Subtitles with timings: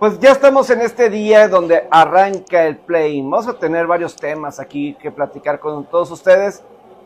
[0.00, 3.20] Pues ya estamos en este día donde arranca el play.
[3.20, 6.62] Vamos a tener varios temas aquí que platicar con todos ustedes,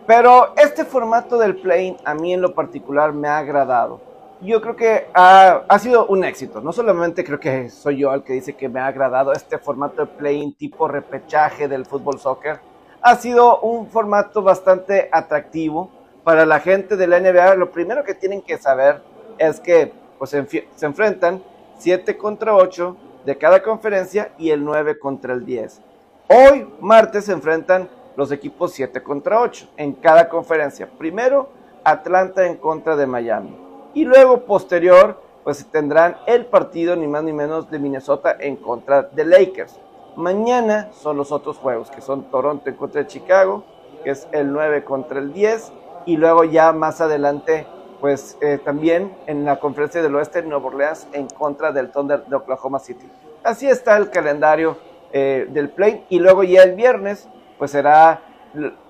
[0.07, 4.01] pero este formato del play a mí en lo particular me ha agradado.
[4.41, 6.61] Yo creo que ha, ha sido un éxito.
[6.61, 10.03] No solamente creo que soy yo el que dice que me ha agradado este formato
[10.03, 12.61] de play tipo repechaje del fútbol soccer.
[13.03, 15.91] Ha sido un formato bastante atractivo
[16.23, 17.57] para la gente de la NBA.
[17.57, 19.03] Lo primero que tienen que saber
[19.37, 21.43] es que pues, se, enfrentan
[21.79, 25.80] 7 contra 8 de cada conferencia y el 9 contra el 10.
[26.28, 30.88] Hoy, martes, se enfrentan los equipos 7 contra 8 en cada conferencia.
[30.98, 31.48] Primero,
[31.84, 33.56] Atlanta en contra de Miami.
[33.95, 39.02] Y luego, posterior, pues tendrán el partido ni más ni menos de Minnesota en contra
[39.02, 39.79] de Lakers.
[40.16, 43.65] Mañana son los otros juegos, que son Toronto en contra de Chicago,
[44.02, 45.73] que es el 9 contra el 10.
[46.06, 47.66] Y luego ya más adelante
[48.01, 52.37] pues eh, también en la conferencia del oeste Nueva Orleans en contra del Thunder de
[52.37, 53.09] Oklahoma City.
[53.43, 54.77] Así está el calendario
[55.12, 58.21] eh, del play y luego ya el viernes pues será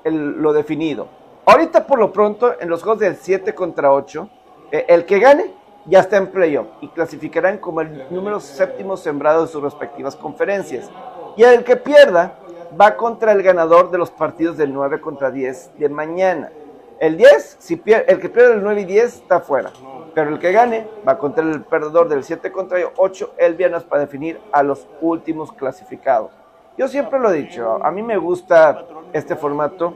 [0.04, 1.08] lo definido.
[1.46, 4.28] Ahorita por lo pronto en los juegos del 7 contra 8,
[4.72, 5.52] eh, el que gane
[5.86, 10.90] ya está en playoff y clasificarán como el número séptimo sembrado de sus respectivas conferencias.
[11.36, 12.38] Y el que pierda
[12.80, 16.50] va contra el ganador de los partidos del 9 contra 10 de mañana.
[16.98, 19.70] El 10, si el que pierde el 9 y 10 está fuera.
[20.14, 24.02] Pero el que gane va contra el perdedor del 7 contra 8 el viernes para
[24.02, 26.30] definir a los últimos clasificados.
[26.76, 29.94] Yo siempre lo he dicho, a mí me gusta este formato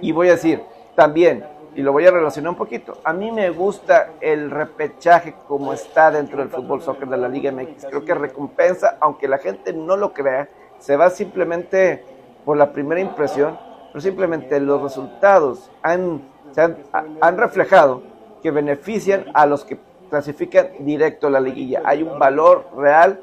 [0.00, 0.62] y voy a decir
[0.94, 5.72] también, y lo voy a relacionar un poquito, a mí me gusta el repechaje como
[5.72, 7.86] está dentro del fútbol soccer de la Liga MX.
[7.86, 12.04] Creo que recompensa, aunque la gente no lo crea, se va simplemente
[12.44, 13.58] por la primera impresión
[13.94, 16.20] pero simplemente los resultados han,
[17.20, 18.02] han, reflejado
[18.42, 19.78] que benefician a los que
[20.10, 21.80] clasifican directo a la liguilla.
[21.84, 23.22] Hay un valor real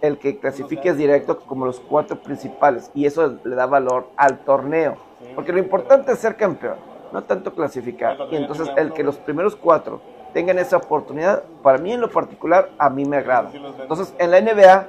[0.00, 4.96] el que clasifiques directo como los cuatro principales y eso le da valor al torneo.
[5.34, 6.76] Porque lo importante es ser campeón,
[7.12, 8.16] no tanto clasificar.
[8.30, 10.00] Y entonces el que los primeros cuatro
[10.32, 13.50] tengan esa oportunidad, para mí en lo particular, a mí me agrada.
[13.52, 14.86] Entonces en la NBA,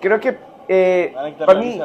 [0.00, 0.36] creo que
[0.66, 1.80] eh, para mí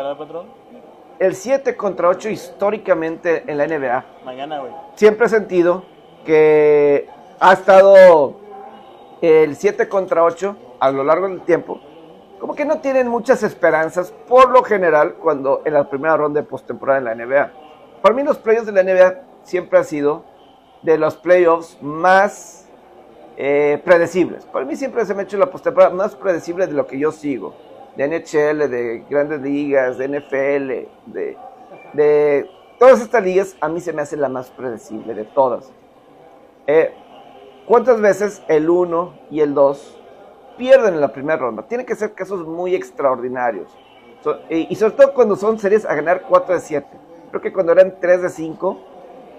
[1.20, 4.06] el 7 contra 8 históricamente en la NBA.
[4.24, 4.72] Mañana, güey.
[4.96, 5.84] Siempre he sentido
[6.26, 7.08] que
[7.40, 8.36] ha estado
[9.22, 11.80] el 7 contra 8 a lo largo del tiempo.
[12.40, 16.48] Como que no tienen muchas esperanzas, por lo general, cuando en la primera ronda de
[16.48, 17.52] postemporada en la NBA.
[18.02, 20.26] Para mí, los playoffs de la NBA siempre han sido
[20.82, 22.68] de los playoffs más
[23.38, 24.46] eh, predecibles.
[24.46, 27.12] Para mí, siempre se me ha hecho la postemporada más predecible de lo que yo
[27.12, 27.54] sigo
[27.96, 31.38] de NHL, de grandes ligas, de NFL, de,
[31.94, 35.72] de todas estas ligas, a mí se me hace la más predecible de todas.
[36.68, 36.94] Eh,
[37.66, 40.02] ¿Cuántas veces el 1 y el 2
[40.58, 41.64] pierden en la primera ronda?
[41.64, 43.76] Tienen que ser casos muy extraordinarios.
[44.50, 46.88] y, sobre todo cuando son series a ganar 4 de 7.
[47.30, 48.80] Creo que cuando eran 3 de 5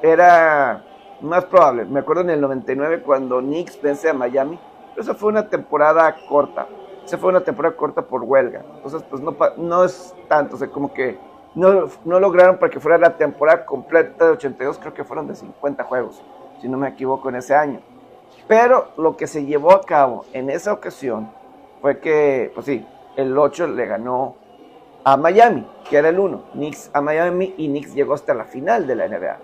[0.03, 0.85] era
[1.21, 1.85] más probable.
[1.85, 4.59] Me acuerdo en el 99 cuando Knicks vence a Miami.
[4.91, 6.67] Pero eso fue una temporada corta
[7.07, 8.63] se fue una temporada corta por huelga.
[8.77, 9.23] Entonces, pues
[9.57, 11.19] no, es tanto, o como que
[11.55, 15.35] no, no lograron para que fuera la temporada completa de 82, creo que fueron de
[15.35, 16.23] 50 juegos,
[16.61, 17.81] si no me equivoco, en ese año.
[18.49, 21.31] Pero lo que se llevó a cabo en esa ocasión
[21.81, 22.87] fue que, pues sí,
[23.17, 24.37] el 8 le ganó
[25.05, 28.87] a Miami, que era el 1, Knicks a Miami y Knicks llegó hasta la final
[28.87, 29.39] de la NBA.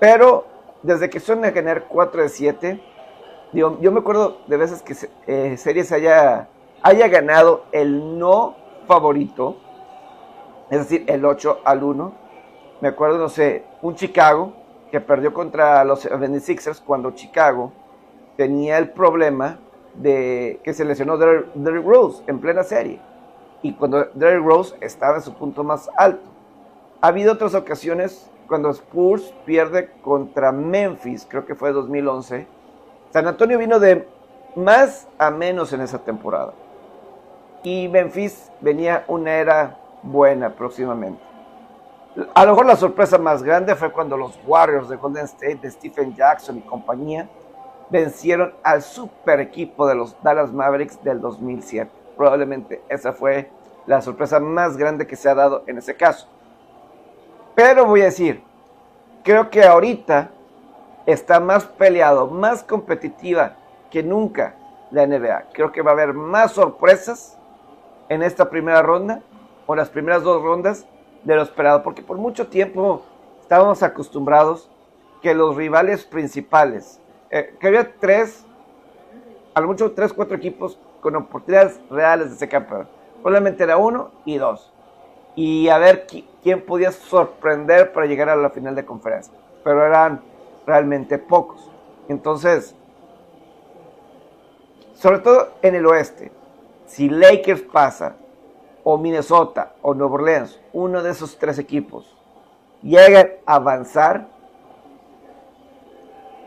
[0.00, 0.46] Pero
[0.82, 2.80] desde que son ganar 4 de 7,
[3.52, 4.94] digo, yo me acuerdo de veces que
[5.26, 6.48] eh, series haya
[6.84, 8.56] haya ganado el no
[8.86, 9.56] favorito,
[10.68, 12.12] es decir, el 8 al 1.
[12.82, 14.52] Me acuerdo, no sé, un Chicago
[14.90, 17.72] que perdió contra los 76ers cuando Chicago
[18.36, 19.58] tenía el problema
[19.94, 23.00] de que se lesionó Derrick Rose en plena serie.
[23.62, 26.28] Y cuando Derrick Rose estaba en su punto más alto.
[27.00, 32.46] Ha habido otras ocasiones cuando Spurs pierde contra Memphis, creo que fue 2011.
[33.10, 34.06] San Antonio vino de
[34.54, 36.52] más a menos en esa temporada
[37.64, 41.20] y Memphis venía una era buena próximamente.
[42.34, 45.70] A lo mejor la sorpresa más grande fue cuando los Warriors de Golden State, de
[45.70, 47.28] Stephen Jackson y compañía,
[47.88, 51.90] vencieron al super equipo de los Dallas Mavericks del 2007.
[52.16, 53.50] Probablemente esa fue
[53.86, 56.28] la sorpresa más grande que se ha dado en ese caso.
[57.54, 58.42] Pero voy a decir,
[59.22, 60.30] creo que ahorita
[61.06, 63.56] está más peleado, más competitiva
[63.90, 64.54] que nunca
[64.90, 65.44] la NBA.
[65.52, 67.38] Creo que va a haber más sorpresas
[68.08, 69.22] en esta primera ronda
[69.66, 70.86] o las primeras dos rondas
[71.22, 73.02] de lo esperado, porque por mucho tiempo
[73.40, 74.70] estábamos acostumbrados
[75.22, 78.44] que los rivales principales, eh, que había tres,
[79.54, 82.88] a lo mucho tres, cuatro equipos con oportunidades reales de ser campeón.
[83.22, 84.70] Probablemente era uno y dos.
[85.34, 86.06] Y a ver
[86.42, 89.32] quién podía sorprender para llegar a la final de conferencia.
[89.64, 90.22] Pero eran
[90.66, 91.70] realmente pocos.
[92.08, 92.74] Entonces,
[94.94, 96.30] sobre todo en el oeste,
[96.86, 98.16] si Lakers pasa,
[98.82, 102.14] o Minnesota, o Nueva Orleans, uno de esos tres equipos,
[102.82, 104.28] llegan a avanzar,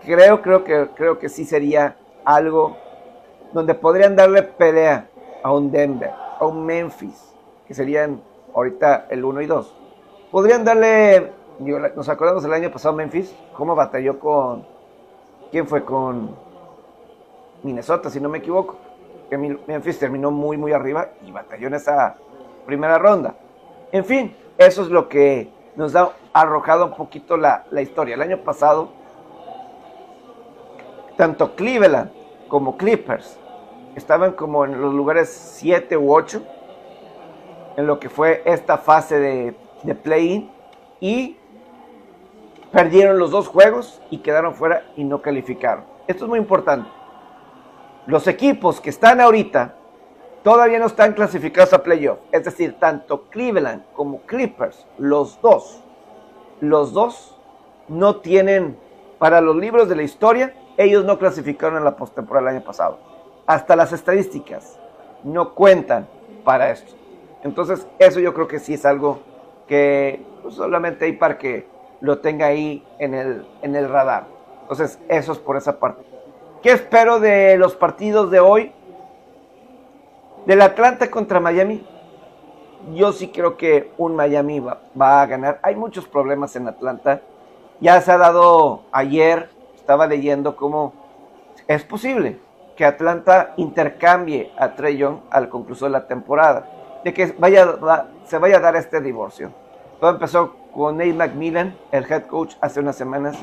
[0.05, 2.77] creo, creo que, creo que sí sería algo
[3.53, 5.09] donde podrían darle pelea
[5.41, 7.33] a un Denver, a un Memphis,
[7.67, 8.21] que serían
[8.53, 9.75] ahorita el 1 y 2.
[10.31, 11.31] Podrían darle,
[11.95, 14.65] nos acordamos el año pasado Memphis, cómo batalló con,
[15.51, 15.83] ¿quién fue?
[15.83, 16.35] Con
[17.63, 18.86] Minnesota, si no me equivoco.
[19.29, 22.15] Que Memphis terminó muy, muy arriba y batalló en esa
[22.65, 23.35] primera ronda.
[23.91, 28.15] En fin, eso es lo que nos ha arrojado un poquito la, la historia.
[28.15, 28.89] El año pasado,
[31.15, 32.11] tanto Cleveland
[32.47, 33.37] como Clippers
[33.95, 36.41] estaban como en los lugares 7 u 8
[37.77, 40.49] en lo que fue esta fase de, de play-in
[40.99, 41.37] y
[42.71, 45.85] perdieron los dos juegos y quedaron fuera y no calificaron.
[46.07, 46.89] Esto es muy importante.
[48.07, 49.75] Los equipos que están ahorita
[50.43, 52.19] todavía no están clasificados a playoff.
[52.31, 55.83] Es decir, tanto Cleveland como Clippers, los dos,
[56.61, 57.37] los dos
[57.87, 58.77] no tienen
[59.19, 62.99] para los libros de la historia ellos no clasificaron en la postemporada el año pasado.
[63.45, 64.79] Hasta las estadísticas
[65.23, 66.07] no cuentan
[66.43, 66.93] para esto.
[67.43, 69.19] Entonces, eso yo creo que sí es algo
[69.67, 71.67] que pues, solamente hay para que
[71.99, 74.27] lo tenga ahí en el, en el radar.
[74.61, 76.06] Entonces, eso es por esa parte.
[76.67, 78.73] ¿Qué espero de los partidos de hoy?
[80.45, 81.87] Del Atlanta contra Miami.
[82.93, 85.61] Yo sí creo que un Miami va, va a ganar.
[85.63, 87.21] Hay muchos problemas en Atlanta.
[87.79, 89.47] Ya se ha dado ayer
[89.77, 90.91] estaba leyendo cómo
[91.69, 92.37] es posible
[92.75, 96.67] que Atlanta intercambie a Trey Young al concluso de la temporada,
[97.05, 97.77] de que vaya,
[98.25, 99.53] se vaya a dar este divorcio.
[100.01, 103.37] Todo empezó con Nate McMillan, el head coach, hace unas semanas,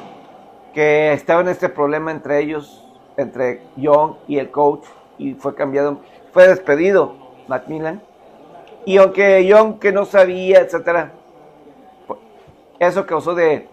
[0.75, 2.84] que estaba en este problema entre ellos,
[3.17, 4.85] entre Young y el coach,
[5.19, 5.99] y fue cambiado,
[6.33, 7.15] fue despedido
[7.49, 8.03] McMillan.
[8.85, 11.13] Y aunque Young que no sabía, etcétera,
[12.79, 13.69] eso causó de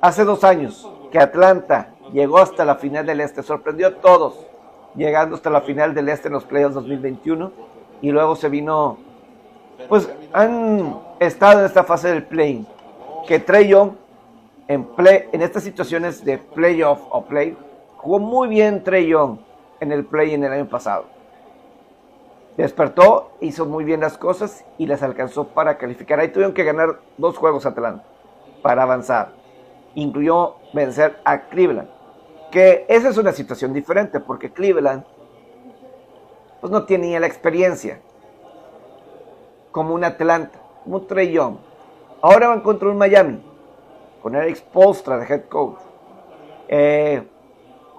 [0.00, 4.46] hace dos años que Atlanta llegó hasta la final del Este, sorprendió a todos,
[4.94, 7.52] llegando hasta la final del Este en los playoffs 2021
[8.02, 8.98] y luego se vino,
[9.88, 12.66] pues han estado en esta fase del play,
[13.26, 13.92] que Trey Young
[14.68, 17.56] en, play, en estas situaciones de playoff o play,
[18.06, 19.38] jugó muy bien Trey Young
[19.80, 21.06] en el play en el año pasado.
[22.56, 26.20] Despertó, hizo muy bien las cosas y les alcanzó para calificar.
[26.20, 28.04] Ahí tuvieron que ganar dos juegos Atlanta
[28.62, 29.32] para avanzar.
[29.96, 31.88] Incluyó vencer a Cleveland
[32.52, 35.04] que esa es una situación diferente, porque Cleveland
[36.60, 37.98] pues no tenía la experiencia
[39.72, 41.56] como un Atlanta, como un Trey Young.
[42.22, 43.42] Ahora van contra un Miami,
[44.22, 45.80] con Eric Spolstra de head coach.
[46.68, 47.26] Eh,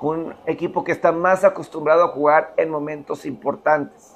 [0.02, 4.16] un equipo que está más acostumbrado a jugar en momentos importantes.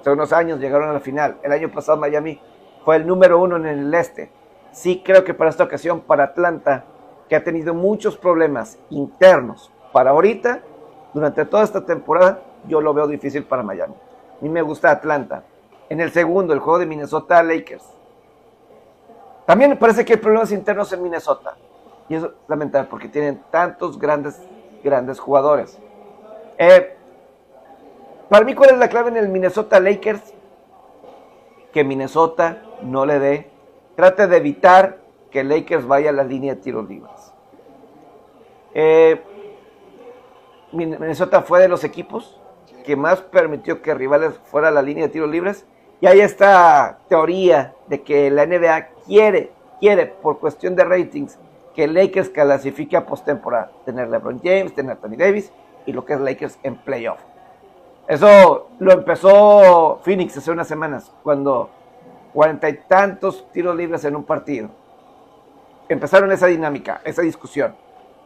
[0.00, 1.38] Hace unos años llegaron a la final.
[1.42, 2.40] El año pasado Miami
[2.84, 4.30] fue el número uno en el este.
[4.72, 6.84] Sí creo que para esta ocasión, para Atlanta,
[7.28, 9.70] que ha tenido muchos problemas internos.
[9.92, 10.62] Para ahorita,
[11.14, 13.94] durante toda esta temporada, yo lo veo difícil para Miami.
[13.94, 15.44] A mí me gusta Atlanta.
[15.88, 17.84] En el segundo, el juego de Minnesota Lakers.
[19.46, 21.56] También me parece que hay problemas internos en Minnesota.
[22.08, 24.40] Y es lamentable porque tienen tantos grandes,
[24.82, 25.78] grandes jugadores.
[26.58, 26.96] Eh,
[28.28, 30.34] para mí, ¿cuál es la clave en el Minnesota Lakers?
[31.72, 33.50] Que Minnesota no le dé,
[33.96, 34.98] trate de evitar
[35.30, 37.32] que Lakers vaya a la línea de tiros libres.
[38.74, 39.20] Eh,
[40.72, 42.38] Minnesota fue de los equipos
[42.84, 45.66] que más permitió que rivales fuera a la línea de tiros libres.
[46.00, 51.38] Y hay esta teoría de que la NBA quiere, quiere, por cuestión de ratings,
[51.74, 53.70] que Lakers clasifique a postemporada.
[53.84, 55.52] Tener LeBron James, tener Tony Davis
[55.86, 57.20] y lo que es Lakers en playoff.
[58.08, 61.70] Eso lo empezó Phoenix hace unas semanas, cuando
[62.32, 64.70] cuarenta y tantos tiros libres en un partido
[65.92, 67.76] empezaron esa dinámica, esa discusión.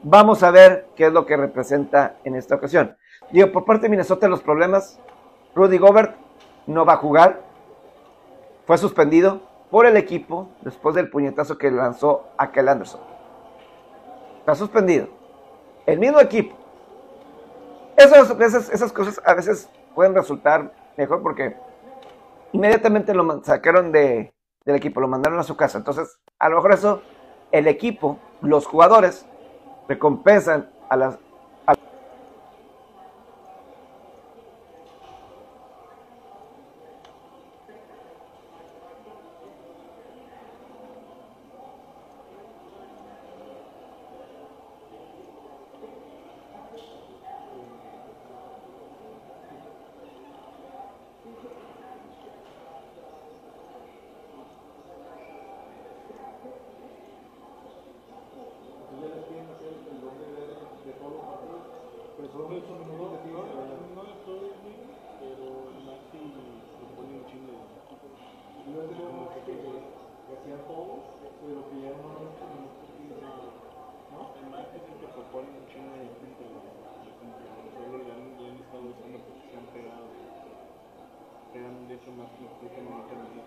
[0.02, 2.96] Vamos a ver qué es lo que representa en esta ocasión.
[3.30, 5.00] Digo, por parte de Minnesota los problemas,
[5.54, 6.16] Rudy Gobert
[6.66, 7.42] no va a jugar,
[8.66, 13.00] fue suspendido por el equipo después del puñetazo que lanzó a Kel Anderson.
[14.46, 15.08] Está suspendido.
[15.86, 16.54] El mismo equipo.
[17.96, 21.56] Esas, esas, esas cosas a veces pueden resultar mejor porque
[22.52, 24.32] inmediatamente lo sacaron de,
[24.64, 25.78] del equipo, lo mandaron a su casa.
[25.78, 27.02] Entonces, a lo mejor eso
[27.50, 29.26] el equipo, los jugadores,
[29.88, 31.18] recompensan a las...
[71.46, 72.34] Pero que ya no es
[74.10, 74.34] ¿no?
[74.34, 79.70] El marketing que propone un chino de gente, solo han estado usando porque se han
[79.70, 80.10] pegado,
[81.54, 83.46] se han hecho más comunicativos.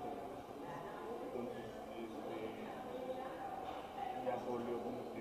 [1.27, 2.39] Entonces, este,
[4.23, 5.19] ya se volvió como que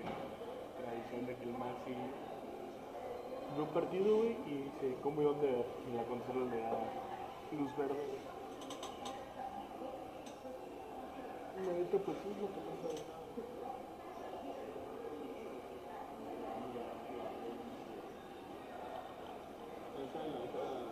[0.79, 5.67] tradición de que el mal sigue de un partido, güey, y dice, ¿cómo y dónde?
[5.83, 6.79] Y la consola le da
[7.59, 8.07] luz verde.
[11.59, 11.67] Güey.
[11.67, 12.87] La neta, pues sí, es lo que pasa.
[12.87, 13.19] güey.
[19.99, 20.89] Esa, esa,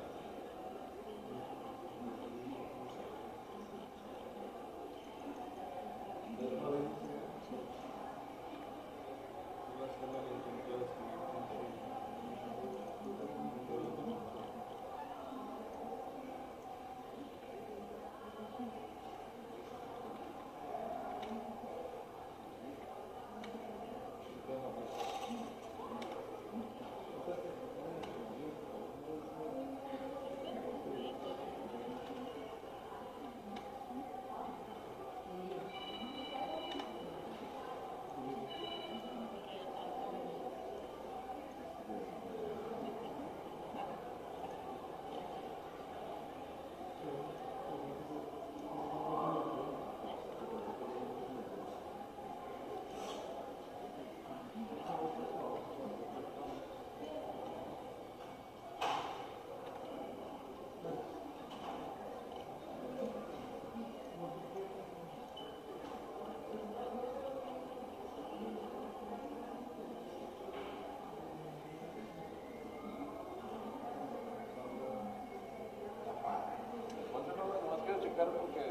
[77.12, 78.64] Ponte no, nomás quiero checar porque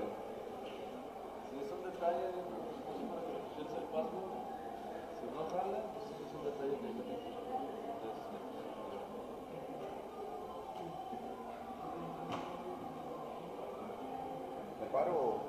[1.50, 2.26] si es un detalle,
[2.86, 4.18] pues para que el el paso,
[5.20, 7.26] si no jala, pues es un detalle que hay que tener.
[14.76, 15.45] Entonces, ¿Me